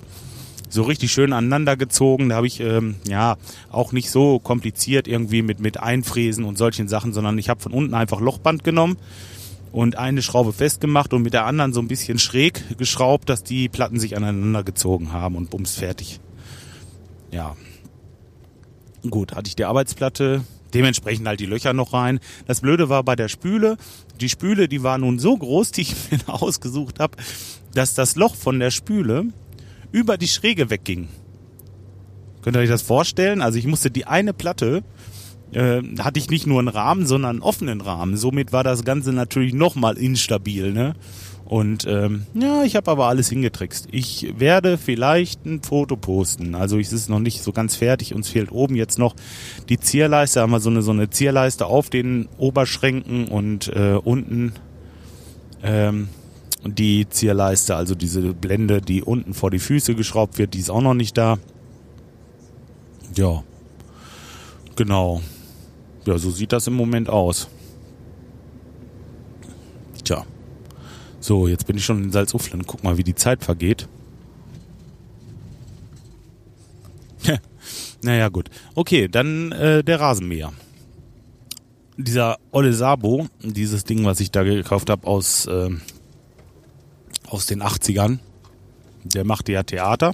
So 0.74 0.84
richtig 0.84 1.12
schön 1.12 1.34
aneinander 1.34 1.78
gezogen. 1.78 2.30
Da 2.30 2.36
habe 2.36 2.48
ich 2.48 2.60
ähm, 2.60 2.96
ja 3.08 3.38
auch 3.72 3.92
nicht 3.92 4.10
so 4.10 4.40
kompliziert 4.40 5.08
irgendwie 5.08 5.42
mit, 5.42 5.60
mit 5.60 5.80
Einfräsen 5.80 6.46
und 6.46 6.58
solchen 6.58 6.88
Sachen, 6.88 7.14
sondern 7.14 7.38
ich 7.38 7.50
habe 7.50 7.62
von 7.62 7.72
unten 7.72 7.94
einfach 7.94 8.20
Lochband 8.20 8.64
genommen 8.64 8.98
und 9.72 9.98
eine 9.98 10.22
Schraube 10.22 10.52
festgemacht 10.52 11.14
und 11.14 11.22
mit 11.22 11.34
der 11.34 11.46
anderen 11.46 11.74
so 11.74 11.80
ein 11.80 11.88
bisschen 11.88 12.20
schräg 12.20 12.78
geschraubt, 12.78 13.30
dass 13.30 13.44
die 13.44 13.70
Platten 13.70 14.00
sich 14.00 14.18
aneinander 14.18 14.64
gezogen 14.64 15.14
haben 15.14 15.36
und 15.36 15.50
bums 15.50 15.76
fertig. 15.76 16.20
Ja, 17.32 17.56
Gut, 19.10 19.36
hatte 19.36 19.50
ich 19.50 19.56
die 19.58 19.66
Arbeitsplatte, 19.66 20.46
dementsprechend 20.74 21.28
halt 21.28 21.42
die 21.42 21.46
Löcher 21.46 21.74
noch 21.74 21.92
rein. 21.92 22.22
Das 22.48 22.62
Blöde 22.62 22.88
war 22.88 23.04
bei 23.04 23.18
der 23.18 23.28
Spüle, 23.28 23.78
die 24.22 24.30
Spüle, 24.30 24.70
die 24.70 24.82
war 24.82 24.98
nun 24.98 25.20
so 25.20 25.36
groß, 25.36 25.72
die 25.72 25.82
ich 25.82 25.96
mir 26.12 26.20
ausgesucht 26.28 27.00
habe, 27.00 27.18
dass 27.74 27.96
das 27.96 28.16
Loch 28.16 28.36
von 28.36 28.60
der 28.60 28.72
Spüle 28.72 29.26
über 29.94 30.18
die 30.18 30.28
Schräge 30.28 30.70
wegging. 30.70 31.08
Könnt 32.42 32.58
ihr 32.58 32.60
euch 32.60 32.70
das 32.70 32.82
vorstellen? 32.82 33.42
Also 33.42 33.58
ich 33.58 33.66
musste 33.66 33.90
die 33.90 34.06
eine 34.06 34.34
Platte, 34.34 34.84
äh, 35.54 35.82
hatte 36.00 36.20
ich 36.20 36.30
nicht 36.30 36.46
nur 36.46 36.60
einen 36.60 36.68
Rahmen, 36.68 37.06
sondern 37.06 37.38
einen 37.38 37.42
offenen 37.42 37.80
Rahmen. 37.80 38.18
Somit 38.18 38.52
war 38.52 38.66
das 38.66 38.84
Ganze 38.84 39.14
natürlich 39.14 39.54
nochmal 39.54 39.98
instabil. 39.98 40.74
Ne? 40.74 40.96
Und 41.46 41.86
ähm, 41.88 42.26
ja, 42.34 42.64
ich 42.64 42.76
habe 42.76 42.90
aber 42.90 43.08
alles 43.08 43.30
hingetrickst. 43.30 43.88
Ich 43.92 44.34
werde 44.38 44.78
vielleicht 44.78 45.46
ein 45.46 45.62
Foto 45.62 45.96
posten. 45.96 46.56
Also 46.56 46.80
es 46.80 46.92
ist 46.92 47.10
noch 47.10 47.20
nicht 47.20 47.44
so 47.44 47.52
ganz 47.52 47.76
fertig. 47.76 48.14
Uns 48.14 48.28
fehlt 48.30 48.52
oben 48.52 48.76
jetzt 48.76 48.98
noch 48.98 49.16
die 49.70 49.80
Zierleiste. 49.80 50.42
Haben 50.42 50.52
wir 50.52 50.60
so 50.60 50.72
eine 50.72 50.82
so 50.82 50.92
eine 50.92 51.12
Zierleiste 51.12 51.68
auf 51.68 51.90
den 51.90 52.28
Oberschränken 52.38 53.28
und 53.28 53.68
äh, 53.68 54.00
unten 54.04 54.54
ähm, 55.62 56.10
die 56.66 57.08
Zierleiste, 57.10 57.76
also 57.76 57.96
diese 57.96 58.34
Blende, 58.34 58.82
die 58.82 59.04
unten 59.04 59.34
vor 59.34 59.52
die 59.52 59.60
Füße 59.60 59.96
geschraubt 59.96 60.38
wird, 60.38 60.54
die 60.54 60.60
ist 60.60 60.70
auch 60.70 60.82
noch 60.82 60.94
nicht 60.94 61.18
da. 61.18 61.38
Ja, 63.16 63.44
genau. 64.76 65.22
Ja, 66.06 66.18
so 66.18 66.32
sieht 66.32 66.52
das 66.52 66.68
im 66.68 66.74
Moment 66.74 67.10
aus. 67.10 67.50
So, 71.24 71.48
jetzt 71.48 71.66
bin 71.68 71.78
ich 71.78 71.86
schon 71.86 72.04
in 72.04 72.12
Salzuflen. 72.12 72.68
Guck 72.68 72.84
mal, 72.84 72.98
wie 72.98 73.04
die 73.06 73.16
Zeit 73.16 73.46
vergeht. 73.46 73.88
naja, 78.02 78.28
gut. 78.28 78.50
Okay, 78.76 79.08
dann 79.08 79.54
äh, 79.54 79.86
der 79.86 80.02
Rasenmäher. 80.02 80.52
Dieser 81.96 82.40
Olle 82.52 82.74
Sabo, 82.74 83.28
dieses 83.42 83.86
Ding, 83.86 84.04
was 84.04 84.20
ich 84.20 84.32
da 84.32 84.44
gekauft 84.44 84.90
habe 84.90 85.08
aus, 85.08 85.46
äh, 85.46 85.70
aus 87.34 87.46
den 87.46 87.62
80ern, 87.62 88.20
der 89.04 89.26
machte 89.26 89.52
ja 89.52 89.64
Theater. 89.64 90.14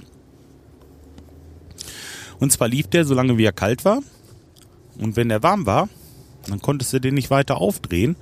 Und 2.38 2.50
zwar 2.50 2.68
lief 2.68 2.86
der, 2.88 3.04
solange 3.04 3.38
wie 3.38 3.44
er 3.44 3.52
kalt 3.52 3.84
war. 3.84 4.00
Und 4.98 5.16
wenn 5.16 5.28
der 5.28 5.42
warm 5.42 5.66
war, 5.66 5.88
dann 6.48 6.60
konntest 6.60 6.92
du 6.92 7.00
den 7.00 7.14
nicht 7.14 7.30
weiter 7.30 7.58
aufdrehen. 7.58 8.16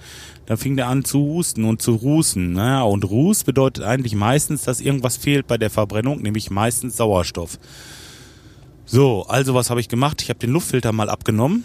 Dann 0.46 0.58
fing 0.58 0.76
der 0.76 0.88
an 0.88 1.04
zu 1.04 1.20
husten 1.20 1.64
und 1.64 1.80
zu 1.80 1.94
rußen. 1.94 2.52
Naja, 2.52 2.82
und 2.82 3.04
Ruß 3.04 3.44
bedeutet 3.44 3.84
eigentlich 3.84 4.14
meistens, 4.14 4.62
dass 4.62 4.80
irgendwas 4.80 5.16
fehlt 5.16 5.46
bei 5.46 5.56
der 5.56 5.70
Verbrennung, 5.70 6.20
nämlich 6.20 6.50
meistens 6.50 6.96
Sauerstoff. 6.96 7.58
So, 8.84 9.24
also 9.28 9.54
was 9.54 9.70
habe 9.70 9.80
ich 9.80 9.88
gemacht? 9.88 10.22
Ich 10.22 10.30
habe 10.30 10.38
den 10.40 10.50
Luftfilter 10.50 10.92
mal 10.92 11.10
abgenommen 11.10 11.64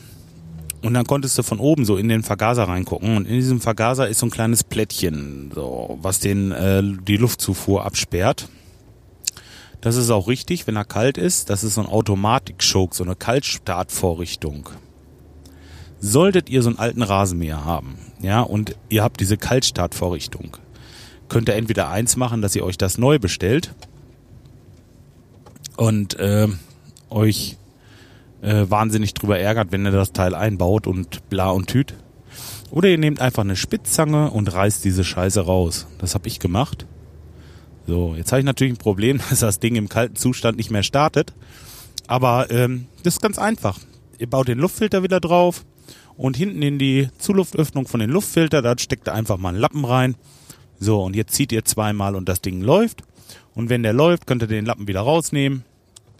und 0.83 0.93
dann 0.93 1.05
konntest 1.05 1.37
du 1.37 1.43
von 1.43 1.59
oben 1.59 1.85
so 1.85 1.97
in 1.97 2.09
den 2.09 2.23
Vergaser 2.23 2.63
reingucken 2.63 3.15
und 3.15 3.25
in 3.25 3.35
diesem 3.35 3.61
Vergaser 3.61 4.07
ist 4.07 4.19
so 4.19 4.25
ein 4.27 4.31
kleines 4.31 4.63
Plättchen, 4.63 5.51
so 5.55 5.97
was 6.01 6.19
den 6.19 6.51
äh, 6.51 6.83
die 6.83 7.17
Luftzufuhr 7.17 7.85
absperrt. 7.85 8.49
Das 9.79 9.95
ist 9.95 10.09
auch 10.09 10.27
richtig, 10.27 10.67
wenn 10.67 10.75
er 10.75 10.85
kalt 10.85 11.17
ist. 11.17 11.49
Das 11.49 11.63
ist 11.63 11.75
so 11.75 11.81
ein 11.81 11.87
Automatik-Choke, 11.87 12.95
so 12.95 13.03
eine 13.03 13.15
Kaltstartvorrichtung. 13.15 14.69
Solltet 15.99 16.49
ihr 16.49 16.61
so 16.61 16.69
einen 16.69 16.79
alten 16.79 17.01
Rasenmäher 17.01 17.63
haben, 17.63 17.97
ja, 18.21 18.41
und 18.41 18.75
ihr 18.89 19.03
habt 19.03 19.21
diese 19.21 19.37
Kaltstartvorrichtung, 19.37 20.57
könnt 21.29 21.47
ihr 21.47 21.55
entweder 21.55 21.89
eins 21.89 22.17
machen, 22.17 22.41
dass 22.41 22.55
ihr 22.55 22.65
euch 22.65 22.77
das 22.77 22.97
neu 22.97 23.19
bestellt 23.19 23.73
und 25.77 26.19
äh, 26.19 26.49
euch 27.09 27.57
äh, 28.43 28.69
wahnsinnig 28.69 29.15
drüber 29.15 29.39
ärgert, 29.39 29.71
wenn 29.71 29.85
ihr 29.85 29.91
das 29.91 30.13
Teil 30.13 30.35
einbaut 30.35 30.85
und 30.85 31.27
bla 31.29 31.49
und 31.49 31.67
tüt. 31.67 31.95
Oder 32.69 32.89
ihr 32.89 32.97
nehmt 32.97 33.21
einfach 33.21 33.43
eine 33.43 33.55
Spitzzange 33.55 34.29
und 34.29 34.53
reißt 34.53 34.83
diese 34.85 35.03
Scheiße 35.03 35.41
raus. 35.41 35.87
Das 35.97 36.13
habe 36.13 36.27
ich 36.27 36.39
gemacht. 36.39 36.85
So, 37.87 38.15
jetzt 38.15 38.31
habe 38.31 38.39
ich 38.39 38.45
natürlich 38.45 38.73
ein 38.73 38.77
Problem, 38.77 39.19
dass 39.29 39.39
das 39.39 39.59
Ding 39.59 39.75
im 39.75 39.89
kalten 39.89 40.15
Zustand 40.15 40.57
nicht 40.57 40.69
mehr 40.69 40.83
startet. 40.83 41.33
Aber 42.07 42.51
ähm, 42.51 42.85
das 43.03 43.15
ist 43.15 43.21
ganz 43.21 43.39
einfach. 43.39 43.79
Ihr 44.19 44.29
baut 44.29 44.47
den 44.47 44.59
Luftfilter 44.59 45.03
wieder 45.03 45.19
drauf, 45.19 45.65
und 46.17 46.37
hinten 46.37 46.61
in 46.61 46.79
die 46.79 47.09
Zuluftöffnung 47.17 47.87
von 47.87 47.99
den 47.99 48.09
Luftfilter, 48.09 48.61
da 48.61 48.77
steckt 48.77 49.07
ihr 49.07 49.13
einfach 49.13 49.37
mal 49.37 49.49
einen 49.49 49.59
Lappen 49.59 49.85
rein. 49.85 50.15
So, 50.79 51.03
und 51.03 51.15
jetzt 51.15 51.33
zieht 51.33 51.51
ihr 51.51 51.65
zweimal 51.65 52.15
und 52.15 52.29
das 52.29 52.41
Ding 52.41 52.61
läuft. 52.61 53.03
Und 53.55 53.69
wenn 53.69 53.83
der 53.83 53.93
läuft, 53.93 54.27
könnt 54.27 54.41
ihr 54.41 54.47
den 54.47 54.65
Lappen 54.65 54.87
wieder 54.87 55.01
rausnehmen. 55.01 55.63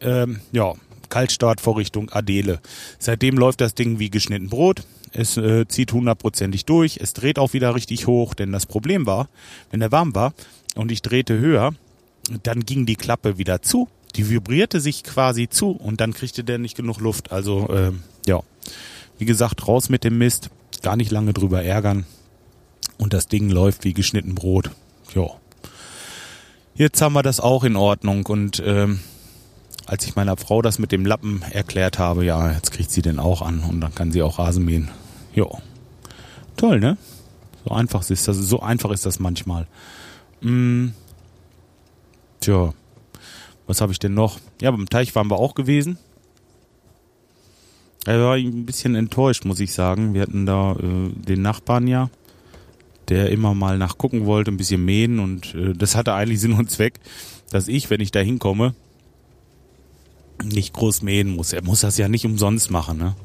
Ähm, 0.01 0.39
ja, 0.51 0.73
Kaltstartvorrichtung 1.13 2.09
Adele. 2.09 2.59
Seitdem 2.97 3.37
läuft 3.37 3.61
das 3.61 3.75
Ding 3.75 3.99
wie 3.99 4.09
geschnitten 4.09 4.49
Brot. 4.49 4.83
Es 5.11 5.37
äh, 5.37 5.67
zieht 5.67 5.93
hundertprozentig 5.93 6.65
durch. 6.65 6.97
Es 6.99 7.13
dreht 7.13 7.37
auch 7.37 7.53
wieder 7.53 7.75
richtig 7.75 8.07
hoch, 8.07 8.33
denn 8.33 8.51
das 8.51 8.65
Problem 8.65 9.05
war, 9.05 9.29
wenn 9.69 9.79
er 9.79 9.91
warm 9.91 10.15
war 10.15 10.33
und 10.73 10.91
ich 10.91 11.03
drehte 11.03 11.37
höher, 11.37 11.75
dann 12.41 12.61
ging 12.61 12.87
die 12.87 12.95
Klappe 12.95 13.37
wieder 13.37 13.61
zu. 13.61 13.87
Die 14.15 14.27
vibrierte 14.27 14.81
sich 14.81 15.03
quasi 15.03 15.47
zu 15.47 15.69
und 15.69 16.01
dann 16.01 16.15
kriegte 16.15 16.43
der 16.43 16.57
nicht 16.57 16.75
genug 16.75 16.99
Luft. 16.99 17.31
Also 17.31 17.69
äh, 17.69 17.91
ja, 18.25 18.41
wie 19.19 19.25
gesagt, 19.25 19.67
raus 19.67 19.89
mit 19.89 20.03
dem 20.03 20.17
Mist, 20.17 20.49
gar 20.81 20.95
nicht 20.95 21.11
lange 21.11 21.33
drüber 21.33 21.63
ärgern. 21.63 22.07
Und 22.97 23.13
das 23.13 23.27
Ding 23.27 23.51
läuft 23.51 23.83
wie 23.83 23.93
geschnitten 23.93 24.33
Brot. 24.33 24.71
Ja. 25.13 25.27
Jetzt 26.73 27.03
haben 27.03 27.13
wir 27.13 27.21
das 27.21 27.39
auch 27.39 27.63
in 27.63 27.75
Ordnung. 27.75 28.25
Und 28.25 28.63
ähm, 28.65 28.99
als 29.85 30.05
ich 30.05 30.15
meiner 30.15 30.37
Frau 30.37 30.61
das 30.61 30.79
mit 30.79 30.91
dem 30.91 31.05
Lappen 31.05 31.41
erklärt 31.51 31.99
habe, 31.99 32.25
ja, 32.25 32.51
jetzt 32.51 32.71
kriegt 32.71 32.91
sie 32.91 33.01
den 33.01 33.19
auch 33.19 33.41
an 33.41 33.59
und 33.59 33.81
dann 33.81 33.93
kann 33.93 34.11
sie 34.11 34.21
auch 34.21 34.39
Rasen 34.39 34.65
mähen. 34.65 34.89
Ja. 35.33 35.47
Toll, 36.55 36.79
ne? 36.79 36.97
So 37.65 37.73
einfach 37.73 38.09
ist 38.09 38.27
das, 38.27 38.37
so 38.37 38.61
einfach 38.61 38.91
ist 38.91 39.05
das 39.05 39.19
manchmal. 39.19 39.67
Hm. 40.41 40.93
Tja. 42.39 42.73
Was 43.65 43.81
habe 43.81 43.91
ich 43.91 43.99
denn 43.99 44.13
noch? 44.13 44.39
Ja, 44.61 44.71
beim 44.71 44.89
Teich 44.89 45.15
waren 45.15 45.29
wir 45.29 45.37
auch 45.37 45.55
gewesen. 45.55 45.97
Er 48.05 48.19
war 48.19 48.35
ein 48.35 48.65
bisschen 48.65 48.95
enttäuscht, 48.95 49.45
muss 49.45 49.61
ich 49.61 49.73
sagen. 49.73 50.13
Wir 50.13 50.23
hatten 50.23 50.45
da 50.45 50.73
äh, 50.73 51.09
den 51.09 51.41
Nachbarn 51.41 51.87
ja, 51.87 52.09
der 53.07 53.29
immer 53.29 53.53
mal 53.53 53.77
nachgucken 53.77 54.25
wollte, 54.25 54.51
ein 54.51 54.57
bisschen 54.57 54.83
mähen 54.83 55.19
und 55.19 55.55
äh, 55.55 55.73
das 55.73 55.95
hatte 55.95 56.13
eigentlich 56.13 56.41
Sinn 56.41 56.53
und 56.53 56.69
Zweck, 56.69 56.99
dass 57.49 57.69
ich, 57.69 57.89
wenn 57.89 58.01
ich 58.01 58.11
da 58.11 58.19
hinkomme, 58.19 58.75
nicht 60.43 60.73
groß 60.73 61.01
mähen 61.01 61.35
muss. 61.35 61.53
Er 61.53 61.63
muss 61.63 61.81
das 61.81 61.97
ja 61.97 62.07
nicht 62.07 62.25
umsonst 62.25 62.71
machen, 62.71 62.97
ne? 62.97 63.15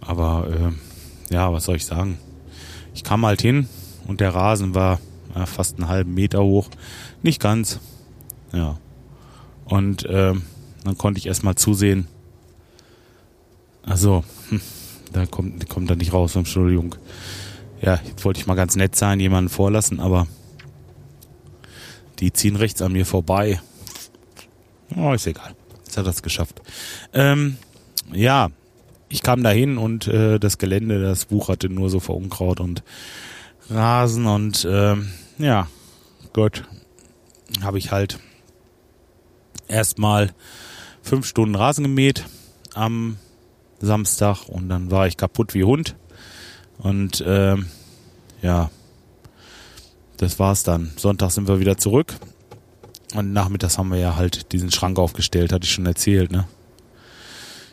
Aber 0.00 0.48
äh, 0.48 1.34
ja, 1.34 1.52
was 1.52 1.64
soll 1.64 1.76
ich 1.76 1.86
sagen? 1.86 2.18
Ich 2.94 3.04
kam 3.04 3.24
halt 3.24 3.40
hin 3.40 3.68
und 4.06 4.20
der 4.20 4.34
Rasen 4.34 4.74
war 4.74 5.00
ja, 5.34 5.46
fast 5.46 5.78
einen 5.78 5.88
halben 5.88 6.14
Meter 6.14 6.42
hoch. 6.42 6.68
Nicht 7.22 7.40
ganz. 7.40 7.80
Ja. 8.52 8.78
Und 9.64 10.04
äh, 10.04 10.34
dann 10.84 10.98
konnte 10.98 11.18
ich 11.18 11.26
erstmal 11.26 11.54
zusehen, 11.54 12.08
also, 13.82 14.24
hm, 14.48 14.60
da 15.12 15.26
kommt, 15.26 15.68
kommt 15.68 15.90
da 15.90 15.96
nicht 15.96 16.12
raus, 16.12 16.36
Entschuldigung. 16.36 16.94
Ja, 17.80 17.98
jetzt 18.06 18.24
wollte 18.24 18.40
ich 18.40 18.46
mal 18.46 18.54
ganz 18.54 18.76
nett 18.76 18.94
sein, 18.94 19.20
jemanden 19.20 19.48
vorlassen, 19.48 20.00
aber 20.00 20.26
die 22.18 22.32
ziehen 22.32 22.56
rechts 22.56 22.82
an 22.82 22.92
mir 22.92 23.06
vorbei. 23.06 23.60
Oh, 24.96 25.12
ist 25.12 25.26
egal. 25.26 25.54
Jetzt 25.90 25.96
hat 25.96 26.06
er 26.06 26.10
es 26.10 26.22
geschafft. 26.22 26.62
Ähm, 27.12 27.56
ja, 28.12 28.50
ich 29.08 29.24
kam 29.24 29.42
dahin 29.42 29.76
und 29.76 30.06
äh, 30.06 30.38
das 30.38 30.56
Gelände, 30.56 31.02
das 31.02 31.32
wucherte 31.32 31.68
nur 31.68 31.90
so 31.90 31.98
vor 31.98 32.16
Unkraut 32.16 32.60
und 32.60 32.84
Rasen 33.68 34.26
und 34.26 34.64
ähm, 34.70 35.10
ja, 35.38 35.66
Gott, 36.32 36.62
habe 37.60 37.78
ich 37.78 37.90
halt 37.90 38.20
erstmal 39.66 40.30
fünf 41.02 41.26
Stunden 41.26 41.56
Rasen 41.56 41.82
gemäht 41.82 42.24
am 42.74 43.16
Samstag 43.80 44.48
und 44.48 44.68
dann 44.68 44.92
war 44.92 45.08
ich 45.08 45.16
kaputt 45.16 45.54
wie 45.54 45.64
Hund. 45.64 45.96
Und 46.78 47.24
ähm, 47.26 47.66
ja, 48.42 48.70
das 50.18 50.38
war's 50.38 50.62
dann. 50.62 50.92
Sonntag 50.96 51.32
sind 51.32 51.48
wir 51.48 51.58
wieder 51.58 51.78
zurück. 51.78 52.14
Und 53.14 53.32
nachmittags 53.32 53.78
haben 53.78 53.90
wir 53.90 53.98
ja 53.98 54.16
halt 54.16 54.52
diesen 54.52 54.70
Schrank 54.70 54.98
aufgestellt, 54.98 55.52
hatte 55.52 55.64
ich 55.64 55.72
schon 55.72 55.86
erzählt, 55.86 56.30
ne? 56.30 56.46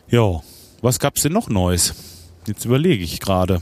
Jo, 0.09 0.43
was 0.81 0.99
gab's 0.99 1.21
denn 1.21 1.33
noch 1.33 1.49
Neues? 1.49 1.93
Jetzt 2.47 2.65
überlege 2.65 3.03
ich 3.03 3.19
gerade. 3.19 3.61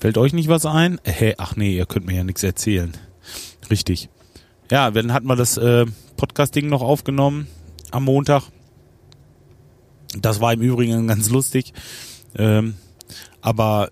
Fällt 0.00 0.18
euch 0.18 0.32
nicht 0.32 0.48
was 0.48 0.66
ein? 0.66 1.00
Hä, 1.04 1.34
ach 1.38 1.56
nee, 1.56 1.76
ihr 1.76 1.86
könnt 1.86 2.06
mir 2.06 2.16
ja 2.16 2.24
nichts 2.24 2.42
erzählen. 2.42 2.92
Richtig. 3.70 4.10
Ja, 4.70 4.90
dann 4.90 5.12
hatten 5.12 5.26
wir 5.26 5.36
das 5.36 5.56
äh, 5.56 5.86
Podcast-Ding 6.16 6.68
noch 6.68 6.82
aufgenommen 6.82 7.46
am 7.90 8.04
Montag. 8.04 8.42
Das 10.18 10.40
war 10.40 10.52
im 10.52 10.60
Übrigen 10.60 11.06
ganz 11.06 11.30
lustig. 11.30 11.72
Ähm, 12.36 12.74
aber 13.40 13.90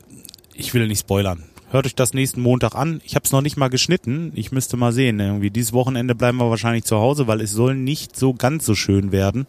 ich 0.55 0.75
will 0.75 0.87
nicht 0.89 1.01
spoilern. 1.01 1.45
Hört 1.73 1.87
euch 1.87 1.95
das 1.95 2.13
nächsten 2.13 2.43
Montag 2.43 2.75
an. 2.75 3.01
Ich 3.03 3.15
habe 3.15 3.25
es 3.25 3.33
noch 3.33 3.41
nicht 3.41 3.57
mal 3.57 3.71
geschnitten. 3.71 4.31
Ich 4.35 4.53
müsste 4.53 4.77
mal 4.77 4.93
sehen. 4.93 5.19
Irgendwie 5.19 5.51
dieses 5.51 5.73
Wochenende 5.73 6.15
bleiben 6.15 6.37
wir 6.37 6.51
wahrscheinlich 6.51 6.85
zu 6.85 6.99
Hause, 6.99 7.29
weil 7.29 7.41
es 7.41 7.53
soll 7.53 7.75
nicht 7.75 8.15
so 8.15 8.35
ganz 8.35 8.67
so 8.67 8.75
schön 8.75 9.11
werden. 9.11 9.47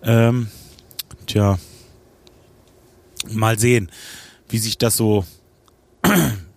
Ähm, 0.00 0.46
tja, 1.26 1.58
mal 3.32 3.58
sehen, 3.58 3.90
wie 4.48 4.58
sich 4.58 4.78
das 4.78 4.96
so, 4.96 5.24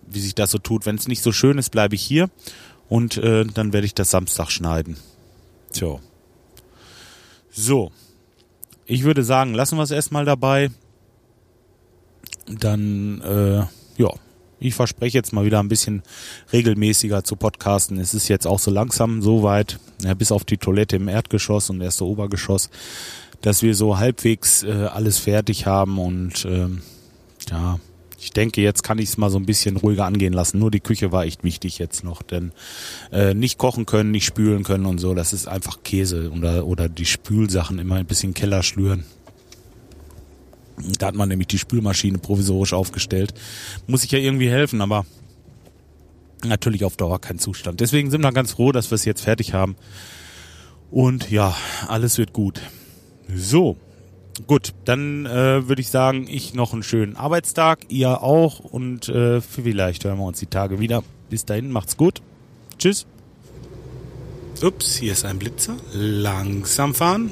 wie 0.08 0.20
sich 0.20 0.36
das 0.36 0.52
so 0.52 0.58
tut. 0.58 0.86
Wenn 0.86 0.94
es 0.94 1.08
nicht 1.08 1.22
so 1.22 1.32
schön 1.32 1.58
ist, 1.58 1.70
bleibe 1.70 1.96
ich 1.96 2.02
hier 2.02 2.30
und 2.88 3.16
äh, 3.16 3.44
dann 3.46 3.72
werde 3.72 3.86
ich 3.86 3.94
das 3.94 4.12
Samstag 4.12 4.52
schneiden. 4.52 4.96
Tja. 5.72 5.98
So, 7.50 7.90
ich 8.86 9.02
würde 9.02 9.24
sagen, 9.24 9.54
lassen 9.54 9.76
wir 9.76 9.82
es 9.82 9.90
erstmal 9.90 10.24
dabei. 10.24 10.70
Dann, 12.46 13.20
äh, 13.22 13.66
ja, 14.00 14.14
ich 14.60 14.74
verspreche 14.74 15.18
jetzt 15.18 15.32
mal 15.32 15.44
wieder 15.44 15.60
ein 15.60 15.68
bisschen 15.68 16.02
regelmäßiger 16.52 17.24
zu 17.24 17.36
podcasten. 17.36 17.98
Es 17.98 18.14
ist 18.14 18.28
jetzt 18.28 18.46
auch 18.46 18.58
so 18.58 18.70
langsam 18.70 19.22
so 19.22 19.42
weit, 19.42 19.78
ja, 20.02 20.14
bis 20.14 20.32
auf 20.32 20.44
die 20.44 20.58
Toilette 20.58 20.96
im 20.96 21.08
Erdgeschoss 21.08 21.70
und 21.70 21.80
erste 21.80 22.04
Obergeschoss, 22.04 22.70
dass 23.40 23.62
wir 23.62 23.74
so 23.74 23.98
halbwegs 23.98 24.62
äh, 24.62 24.88
alles 24.92 25.18
fertig 25.18 25.66
haben 25.66 25.98
und 25.98 26.44
äh, 26.44 26.68
ja, 27.50 27.80
ich 28.22 28.32
denke, 28.32 28.60
jetzt 28.60 28.82
kann 28.82 28.98
ich 28.98 29.08
es 29.08 29.16
mal 29.16 29.30
so 29.30 29.38
ein 29.38 29.46
bisschen 29.46 29.78
ruhiger 29.78 30.04
angehen 30.04 30.34
lassen. 30.34 30.58
Nur 30.58 30.70
die 30.70 30.80
Küche 30.80 31.10
war 31.10 31.24
echt 31.24 31.42
wichtig 31.42 31.78
jetzt 31.78 32.04
noch, 32.04 32.20
denn 32.20 32.52
äh, 33.12 33.32
nicht 33.32 33.56
kochen 33.56 33.86
können, 33.86 34.10
nicht 34.10 34.26
spülen 34.26 34.62
können 34.62 34.84
und 34.84 34.98
so, 34.98 35.14
das 35.14 35.32
ist 35.32 35.48
einfach 35.48 35.82
Käse 35.82 36.30
oder, 36.30 36.66
oder 36.66 36.90
die 36.90 37.06
Spülsachen 37.06 37.78
immer 37.78 37.94
ein 37.94 38.04
bisschen 38.04 38.34
Keller 38.34 38.62
schlüren. 38.62 39.04
Da 40.98 41.06
hat 41.06 41.14
man 41.14 41.28
nämlich 41.28 41.48
die 41.48 41.58
Spülmaschine 41.58 42.18
provisorisch 42.18 42.72
aufgestellt. 42.72 43.34
Muss 43.86 44.04
ich 44.04 44.10
ja 44.10 44.18
irgendwie 44.18 44.50
helfen, 44.50 44.80
aber 44.80 45.04
natürlich 46.44 46.84
auf 46.84 46.96
Dauer 46.96 47.20
kein 47.20 47.38
Zustand. 47.38 47.80
Deswegen 47.80 48.10
sind 48.10 48.22
wir 48.22 48.32
ganz 48.32 48.52
froh, 48.52 48.72
dass 48.72 48.90
wir 48.90 48.96
es 48.96 49.04
jetzt 49.04 49.22
fertig 49.22 49.52
haben. 49.52 49.76
Und 50.90 51.30
ja, 51.30 51.56
alles 51.88 52.18
wird 52.18 52.32
gut. 52.32 52.60
So, 53.32 53.76
gut, 54.46 54.72
dann 54.84 55.26
äh, 55.26 55.68
würde 55.68 55.80
ich 55.80 55.88
sagen, 55.88 56.26
ich 56.28 56.54
noch 56.54 56.72
einen 56.72 56.82
schönen 56.82 57.16
Arbeitstag, 57.16 57.80
ihr 57.88 58.22
auch 58.22 58.58
und 58.60 59.08
äh, 59.08 59.40
vielleicht 59.40 60.04
hören 60.04 60.18
wir 60.18 60.24
uns 60.24 60.40
die 60.40 60.46
Tage 60.46 60.80
wieder. 60.80 61.04
Bis 61.28 61.44
dahin, 61.44 61.70
macht's 61.70 61.96
gut. 61.96 62.22
Tschüss. 62.78 63.06
Ups, 64.62 64.96
hier 64.96 65.12
ist 65.12 65.24
ein 65.24 65.38
Blitzer. 65.38 65.76
Langsam 65.92 66.94
fahren. 66.94 67.30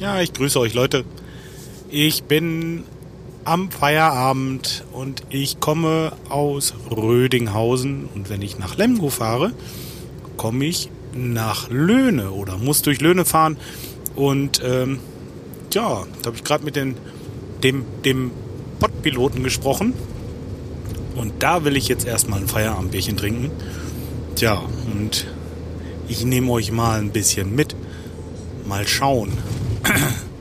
Ja, 0.00 0.20
ich 0.20 0.32
grüße 0.32 0.58
euch 0.58 0.74
Leute. 0.74 1.04
Ich 1.94 2.22
bin 2.22 2.84
am 3.44 3.70
Feierabend 3.70 4.82
und 4.94 5.24
ich 5.28 5.60
komme 5.60 6.14
aus 6.30 6.72
Rödinghausen 6.90 8.08
und 8.14 8.30
wenn 8.30 8.40
ich 8.40 8.58
nach 8.58 8.78
Lemgo 8.78 9.10
fahre, 9.10 9.52
komme 10.38 10.64
ich 10.64 10.88
nach 11.12 11.68
Löhne 11.68 12.30
oder 12.30 12.56
muss 12.56 12.80
durch 12.80 13.02
Löhne 13.02 13.26
fahren 13.26 13.58
und 14.16 14.62
ähm, 14.64 15.00
ja, 15.74 16.04
da 16.22 16.26
habe 16.28 16.36
ich 16.36 16.44
gerade 16.44 16.64
mit 16.64 16.76
den, 16.76 16.96
dem, 17.62 17.84
dem 18.06 18.30
Pottpiloten 18.80 19.44
gesprochen 19.44 19.92
und 21.14 21.42
da 21.42 21.66
will 21.66 21.76
ich 21.76 21.88
jetzt 21.88 22.06
erstmal 22.06 22.40
ein 22.40 22.48
Feierabendbierchen 22.48 23.18
trinken. 23.18 23.50
Tja, 24.34 24.62
und 24.94 25.26
ich 26.08 26.24
nehme 26.24 26.52
euch 26.52 26.72
mal 26.72 26.98
ein 26.98 27.10
bisschen 27.10 27.54
mit. 27.54 27.76
Mal 28.66 28.88
schauen. 28.88 29.36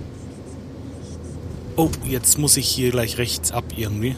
Oh, 1.81 1.89
jetzt 2.05 2.37
muss 2.37 2.57
ich 2.57 2.67
hier 2.69 2.91
gleich 2.91 3.17
rechts 3.17 3.51
ab 3.51 3.63
irgendwie. 3.75 4.15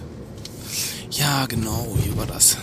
Ja, 1.11 1.45
genau, 1.45 1.95
hier 2.03 2.17
war 2.17 2.25
das. 2.25 2.57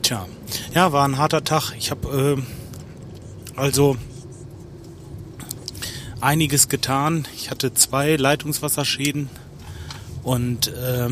Tja, 0.00 0.26
ja, 0.74 0.92
war 0.92 1.06
ein 1.06 1.18
harter 1.18 1.44
Tag. 1.44 1.74
Ich 1.76 1.90
habe 1.90 2.38
äh, 2.38 3.60
also 3.60 3.98
einiges 6.22 6.70
getan. 6.70 7.28
Ich 7.36 7.50
hatte 7.50 7.74
zwei 7.74 8.16
Leitungswasserschäden 8.16 9.28
und 10.22 10.68
äh, 10.68 11.10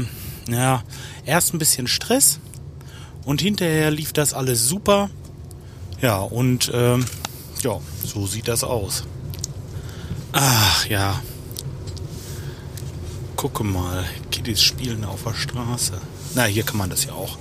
ja, 0.48 0.82
erst 1.26 1.52
ein 1.52 1.58
bisschen 1.58 1.88
Stress 1.88 2.40
und 3.26 3.42
hinterher 3.42 3.90
lief 3.90 4.14
das 4.14 4.32
alles 4.32 4.66
super. 4.66 5.10
Ja, 6.00 6.20
und 6.20 6.70
äh, 6.70 6.96
ja, 7.62 7.80
so 8.02 8.26
sieht 8.26 8.48
das 8.48 8.64
aus. 8.64 9.04
Ach 10.38 10.84
ja. 10.86 11.22
Gucke 13.36 13.64
mal, 13.64 14.04
Kiddies 14.30 14.60
spielen 14.60 15.06
auf 15.06 15.22
der 15.24 15.32
Straße. 15.32 15.98
Na, 16.34 16.44
hier 16.44 16.62
kann 16.62 16.76
man 16.76 16.90
das 16.90 17.04
ja 17.04 17.12
auch. 17.14 17.38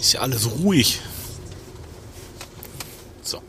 Ist 0.00 0.14
ja 0.14 0.20
alles 0.20 0.50
ruhig. 0.50 1.02
So. 3.22 3.42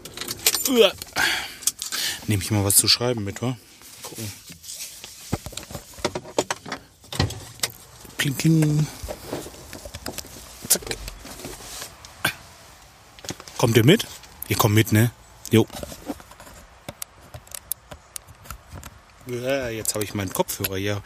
Nehme 2.27 2.43
ich 2.43 2.51
mal 2.51 2.65
was 2.65 2.75
zu 2.75 2.89
schreiben 2.89 3.23
mit, 3.23 3.41
wa? 3.41 3.55
Gucken. 4.03 4.29
Kling, 8.17 8.37
kling. 8.37 8.87
Zack. 10.67 10.81
Kommt 13.57 13.77
ihr 13.77 13.85
mit? 13.85 14.05
Ihr 14.49 14.57
kommt 14.57 14.75
mit, 14.75 14.91
ne? 14.91 15.11
Jo. 15.49 15.65
Jetzt 19.31 19.93
habe 19.95 20.03
ich 20.03 20.13
meinen 20.13 20.33
Kopfhörer 20.33 20.75
hier 20.75 21.01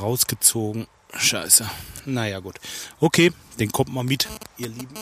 rausgezogen. 0.00 0.86
Scheiße. 1.16 1.68
Naja, 2.04 2.40
gut. 2.40 2.58
Okay, 3.00 3.32
den 3.58 3.72
kommt 3.72 3.92
mal 3.92 4.04
mit, 4.04 4.28
ihr 4.58 4.68
Lieben. 4.68 4.96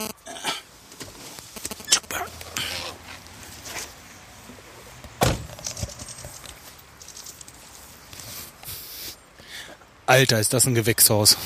Alter, 10.07 10.41
ist 10.41 10.53
das 10.53 10.67
ein 10.67 10.75
Gewächshaus. 10.75 11.37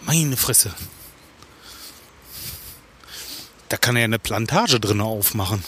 Meine 0.00 0.36
Fresse. 0.36 0.74
Da 3.68 3.76
kann 3.76 3.94
er 3.94 4.00
ja 4.00 4.04
eine 4.04 4.18
Plantage 4.18 4.80
drin 4.80 5.00
aufmachen. 5.00 5.64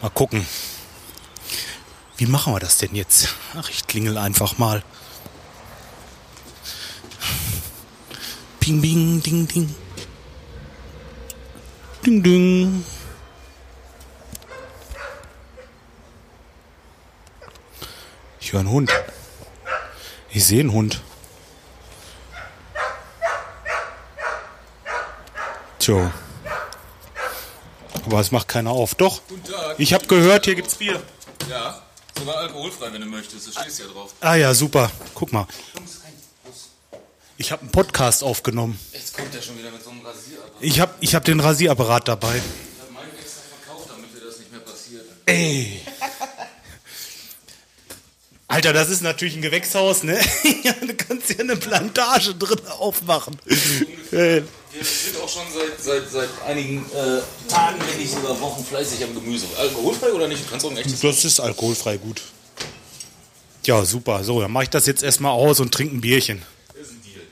Mal 0.00 0.10
gucken. 0.10 0.46
Wie 2.16 2.26
machen 2.26 2.52
wir 2.54 2.60
das 2.60 2.78
denn 2.78 2.94
jetzt? 2.94 3.34
Ach, 3.56 3.68
ich 3.68 3.86
klingel 3.86 4.16
einfach 4.18 4.58
mal. 4.58 4.82
Ping, 8.60 8.80
bing, 8.80 9.22
ding, 9.22 9.46
ding. 9.46 9.74
Ding, 12.04 12.22
ding. 12.22 12.84
Ich 18.40 18.52
höre 18.52 18.60
einen 18.60 18.70
Hund. 18.70 18.90
Ich 20.30 20.44
sehe 20.44 20.60
einen 20.60 20.72
Hund. 20.72 21.00
Tja. 25.78 26.12
Aber 28.04 28.20
es 28.20 28.30
macht 28.32 28.48
keiner 28.48 28.70
auf. 28.70 28.94
Doch. 28.94 29.22
Guten 29.28 29.44
Tag. 29.44 29.59
Ich 29.80 29.94
habe 29.94 30.06
gehört, 30.06 30.44
hier 30.44 30.56
gibt's 30.56 30.74
Bier. 30.74 31.02
Ja, 31.48 31.80
sogar 32.18 32.36
alkoholfrei, 32.36 32.92
wenn 32.92 33.00
du 33.00 33.06
möchtest. 33.06 33.46
Du 33.46 33.50
stehst 33.58 33.78
ja 33.80 33.86
drauf. 33.86 34.12
Ah 34.20 34.34
ja, 34.34 34.52
super. 34.52 34.90
Guck 35.14 35.32
mal. 35.32 35.46
Ich 37.38 37.50
habe 37.50 37.62
einen 37.62 37.70
Podcast 37.70 38.22
aufgenommen. 38.22 38.78
Jetzt 38.92 39.16
kommt 39.16 39.34
er 39.34 39.40
schon 39.40 39.56
wieder 39.58 39.70
mit 39.70 39.82
so 39.82 39.88
einem 39.88 40.04
Rasierapparat. 40.04 40.56
Ich 40.60 40.80
habe 40.80 40.94
ich 41.00 41.14
hab 41.14 41.24
den 41.24 41.40
Rasierapparat 41.40 42.08
dabei. 42.08 42.36
Ich 42.36 42.82
habe 42.82 42.92
meinen 42.92 43.18
extra 43.18 43.40
verkauft, 43.64 43.88
damit 43.88 44.14
dir 44.14 44.26
das 44.26 44.38
nicht 44.38 44.52
mehr 44.52 44.60
passiert. 44.60 45.06
Ey. 45.24 45.80
Alter, 48.48 48.74
das 48.74 48.90
ist 48.90 49.00
natürlich 49.00 49.34
ein 49.36 49.42
Gewächshaus, 49.42 50.02
ne? 50.02 50.20
Ja, 50.62 50.74
du 50.74 50.94
kannst 50.94 51.30
ja 51.30 51.38
eine 51.38 51.56
Plantage 51.56 52.34
drin 52.34 52.66
aufmachen. 52.78 53.38
Wir 54.72 54.84
sind 54.84 55.16
auch 55.20 55.28
schon 55.28 55.42
seit, 55.52 55.80
seit, 55.80 56.10
seit 56.10 56.28
einigen 56.46 56.84
äh, 56.92 57.20
Tagen, 57.48 57.80
wenn 57.80 57.98
nicht 57.98 58.12
sogar 58.12 58.40
Wochen, 58.40 58.64
fleißig 58.64 59.02
am 59.02 59.14
Gemüse. 59.14 59.46
Alkoholfrei 59.58 60.12
oder 60.12 60.28
nicht? 60.28 60.44
Du 60.44 60.50
kannst 60.50 60.64
auch 60.64 60.70
ein 60.70 60.76
echtes. 60.76 61.00
Das 61.00 61.24
ist 61.24 61.40
alkoholfrei 61.40 61.96
gut. 61.96 62.22
Ja, 63.64 63.84
super. 63.84 64.22
So, 64.22 64.40
dann 64.40 64.52
mache 64.52 64.64
ich 64.64 64.70
das 64.70 64.86
jetzt 64.86 65.02
erstmal 65.02 65.32
aus 65.32 65.58
und 65.58 65.74
trinke 65.74 65.96
ein 65.96 66.00
Bierchen. 66.00 66.42
Das 66.68 66.82
ist 66.82 66.92
ein 66.92 67.02
Deal. 67.02 67.22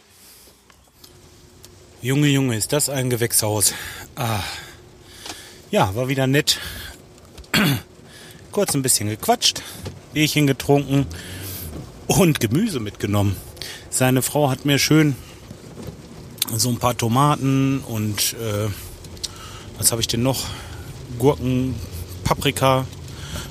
Junge, 2.02 2.26
Junge, 2.26 2.56
ist 2.56 2.72
das 2.72 2.88
ein 2.88 3.08
Gewächshaus. 3.08 3.72
Ah. 4.16 4.42
Ja, 5.70 5.94
war 5.94 6.08
wieder 6.08 6.26
nett. 6.26 6.58
Kurz 8.52 8.74
ein 8.74 8.82
bisschen 8.82 9.08
gequatscht, 9.08 9.62
Bierchen 10.12 10.48
getrunken 10.48 11.06
und 12.08 12.40
Gemüse 12.40 12.80
mitgenommen. 12.80 13.36
Seine 13.90 14.22
Frau 14.22 14.50
hat 14.50 14.64
mir 14.64 14.78
schön 14.78 15.14
so 16.56 16.68
ein 16.68 16.78
paar 16.78 16.96
Tomaten 16.96 17.80
und 17.80 18.34
äh, 18.34 18.68
was 19.76 19.92
habe 19.92 20.00
ich 20.00 20.08
denn 20.08 20.22
noch? 20.22 20.44
Gurken, 21.18 21.74
Paprika, 22.24 22.86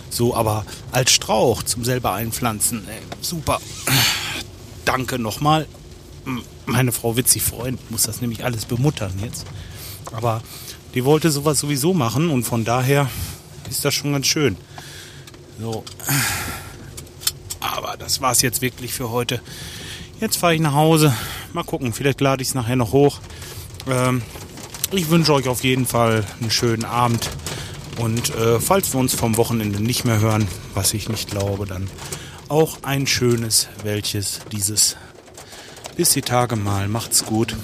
so, 0.09 0.35
aber 0.35 0.65
als 0.91 1.11
Strauch 1.11 1.63
zum 1.63 1.83
selber 1.83 2.13
einpflanzen. 2.13 2.87
Ey, 2.87 2.99
super. 3.21 3.61
Danke 4.85 5.19
nochmal. 5.19 5.67
Meine 6.65 6.91
Frau 6.91 7.15
wird 7.15 7.27
sich 7.29 7.43
freuen, 7.43 7.77
muss 7.89 8.03
das 8.03 8.21
nämlich 8.21 8.43
alles 8.43 8.65
bemuttern 8.65 9.13
jetzt. 9.23 9.45
Aber 10.11 10.41
die 10.93 11.05
wollte 11.05 11.31
sowas 11.31 11.59
sowieso 11.59 11.93
machen 11.93 12.29
und 12.29 12.43
von 12.43 12.65
daher 12.65 13.09
ist 13.69 13.85
das 13.85 13.93
schon 13.93 14.13
ganz 14.13 14.27
schön. 14.27 14.57
So. 15.59 15.83
Aber 17.59 17.97
das 17.97 18.21
war's 18.21 18.41
jetzt 18.41 18.61
wirklich 18.61 18.93
für 18.93 19.11
heute. 19.11 19.41
Jetzt 20.19 20.37
fahre 20.37 20.55
ich 20.55 20.61
nach 20.61 20.73
Hause. 20.73 21.13
Mal 21.53 21.63
gucken, 21.63 21.93
vielleicht 21.93 22.21
lade 22.21 22.41
ich 22.41 22.49
es 22.49 22.55
nachher 22.55 22.75
noch 22.75 22.91
hoch. 22.91 23.19
Ähm, 23.87 24.23
ich 24.91 25.11
wünsche 25.11 25.31
euch 25.33 25.47
auf 25.47 25.63
jeden 25.63 25.85
Fall 25.85 26.25
einen 26.41 26.49
schönen 26.49 26.85
Abend. 26.85 27.29
Und 27.99 28.33
äh, 28.35 28.59
falls 28.59 28.93
wir 28.93 28.99
uns 28.99 29.13
vom 29.13 29.37
Wochenende 29.37 29.81
nicht 29.81 30.05
mehr 30.05 30.19
hören, 30.19 30.47
was 30.73 30.95
ich 30.95 31.07
nicht 31.07 31.29
glaube, 31.29 31.67
dann 31.67 31.87
auch 32.49 32.79
ein 32.81 33.05
schönes 33.05 33.67
welches 33.83 34.39
dieses. 34.51 34.97
Bis 35.95 36.11
die 36.11 36.21
Tage 36.21 36.55
mal. 36.55 36.87
Macht's 36.87 37.23
gut. 37.25 37.55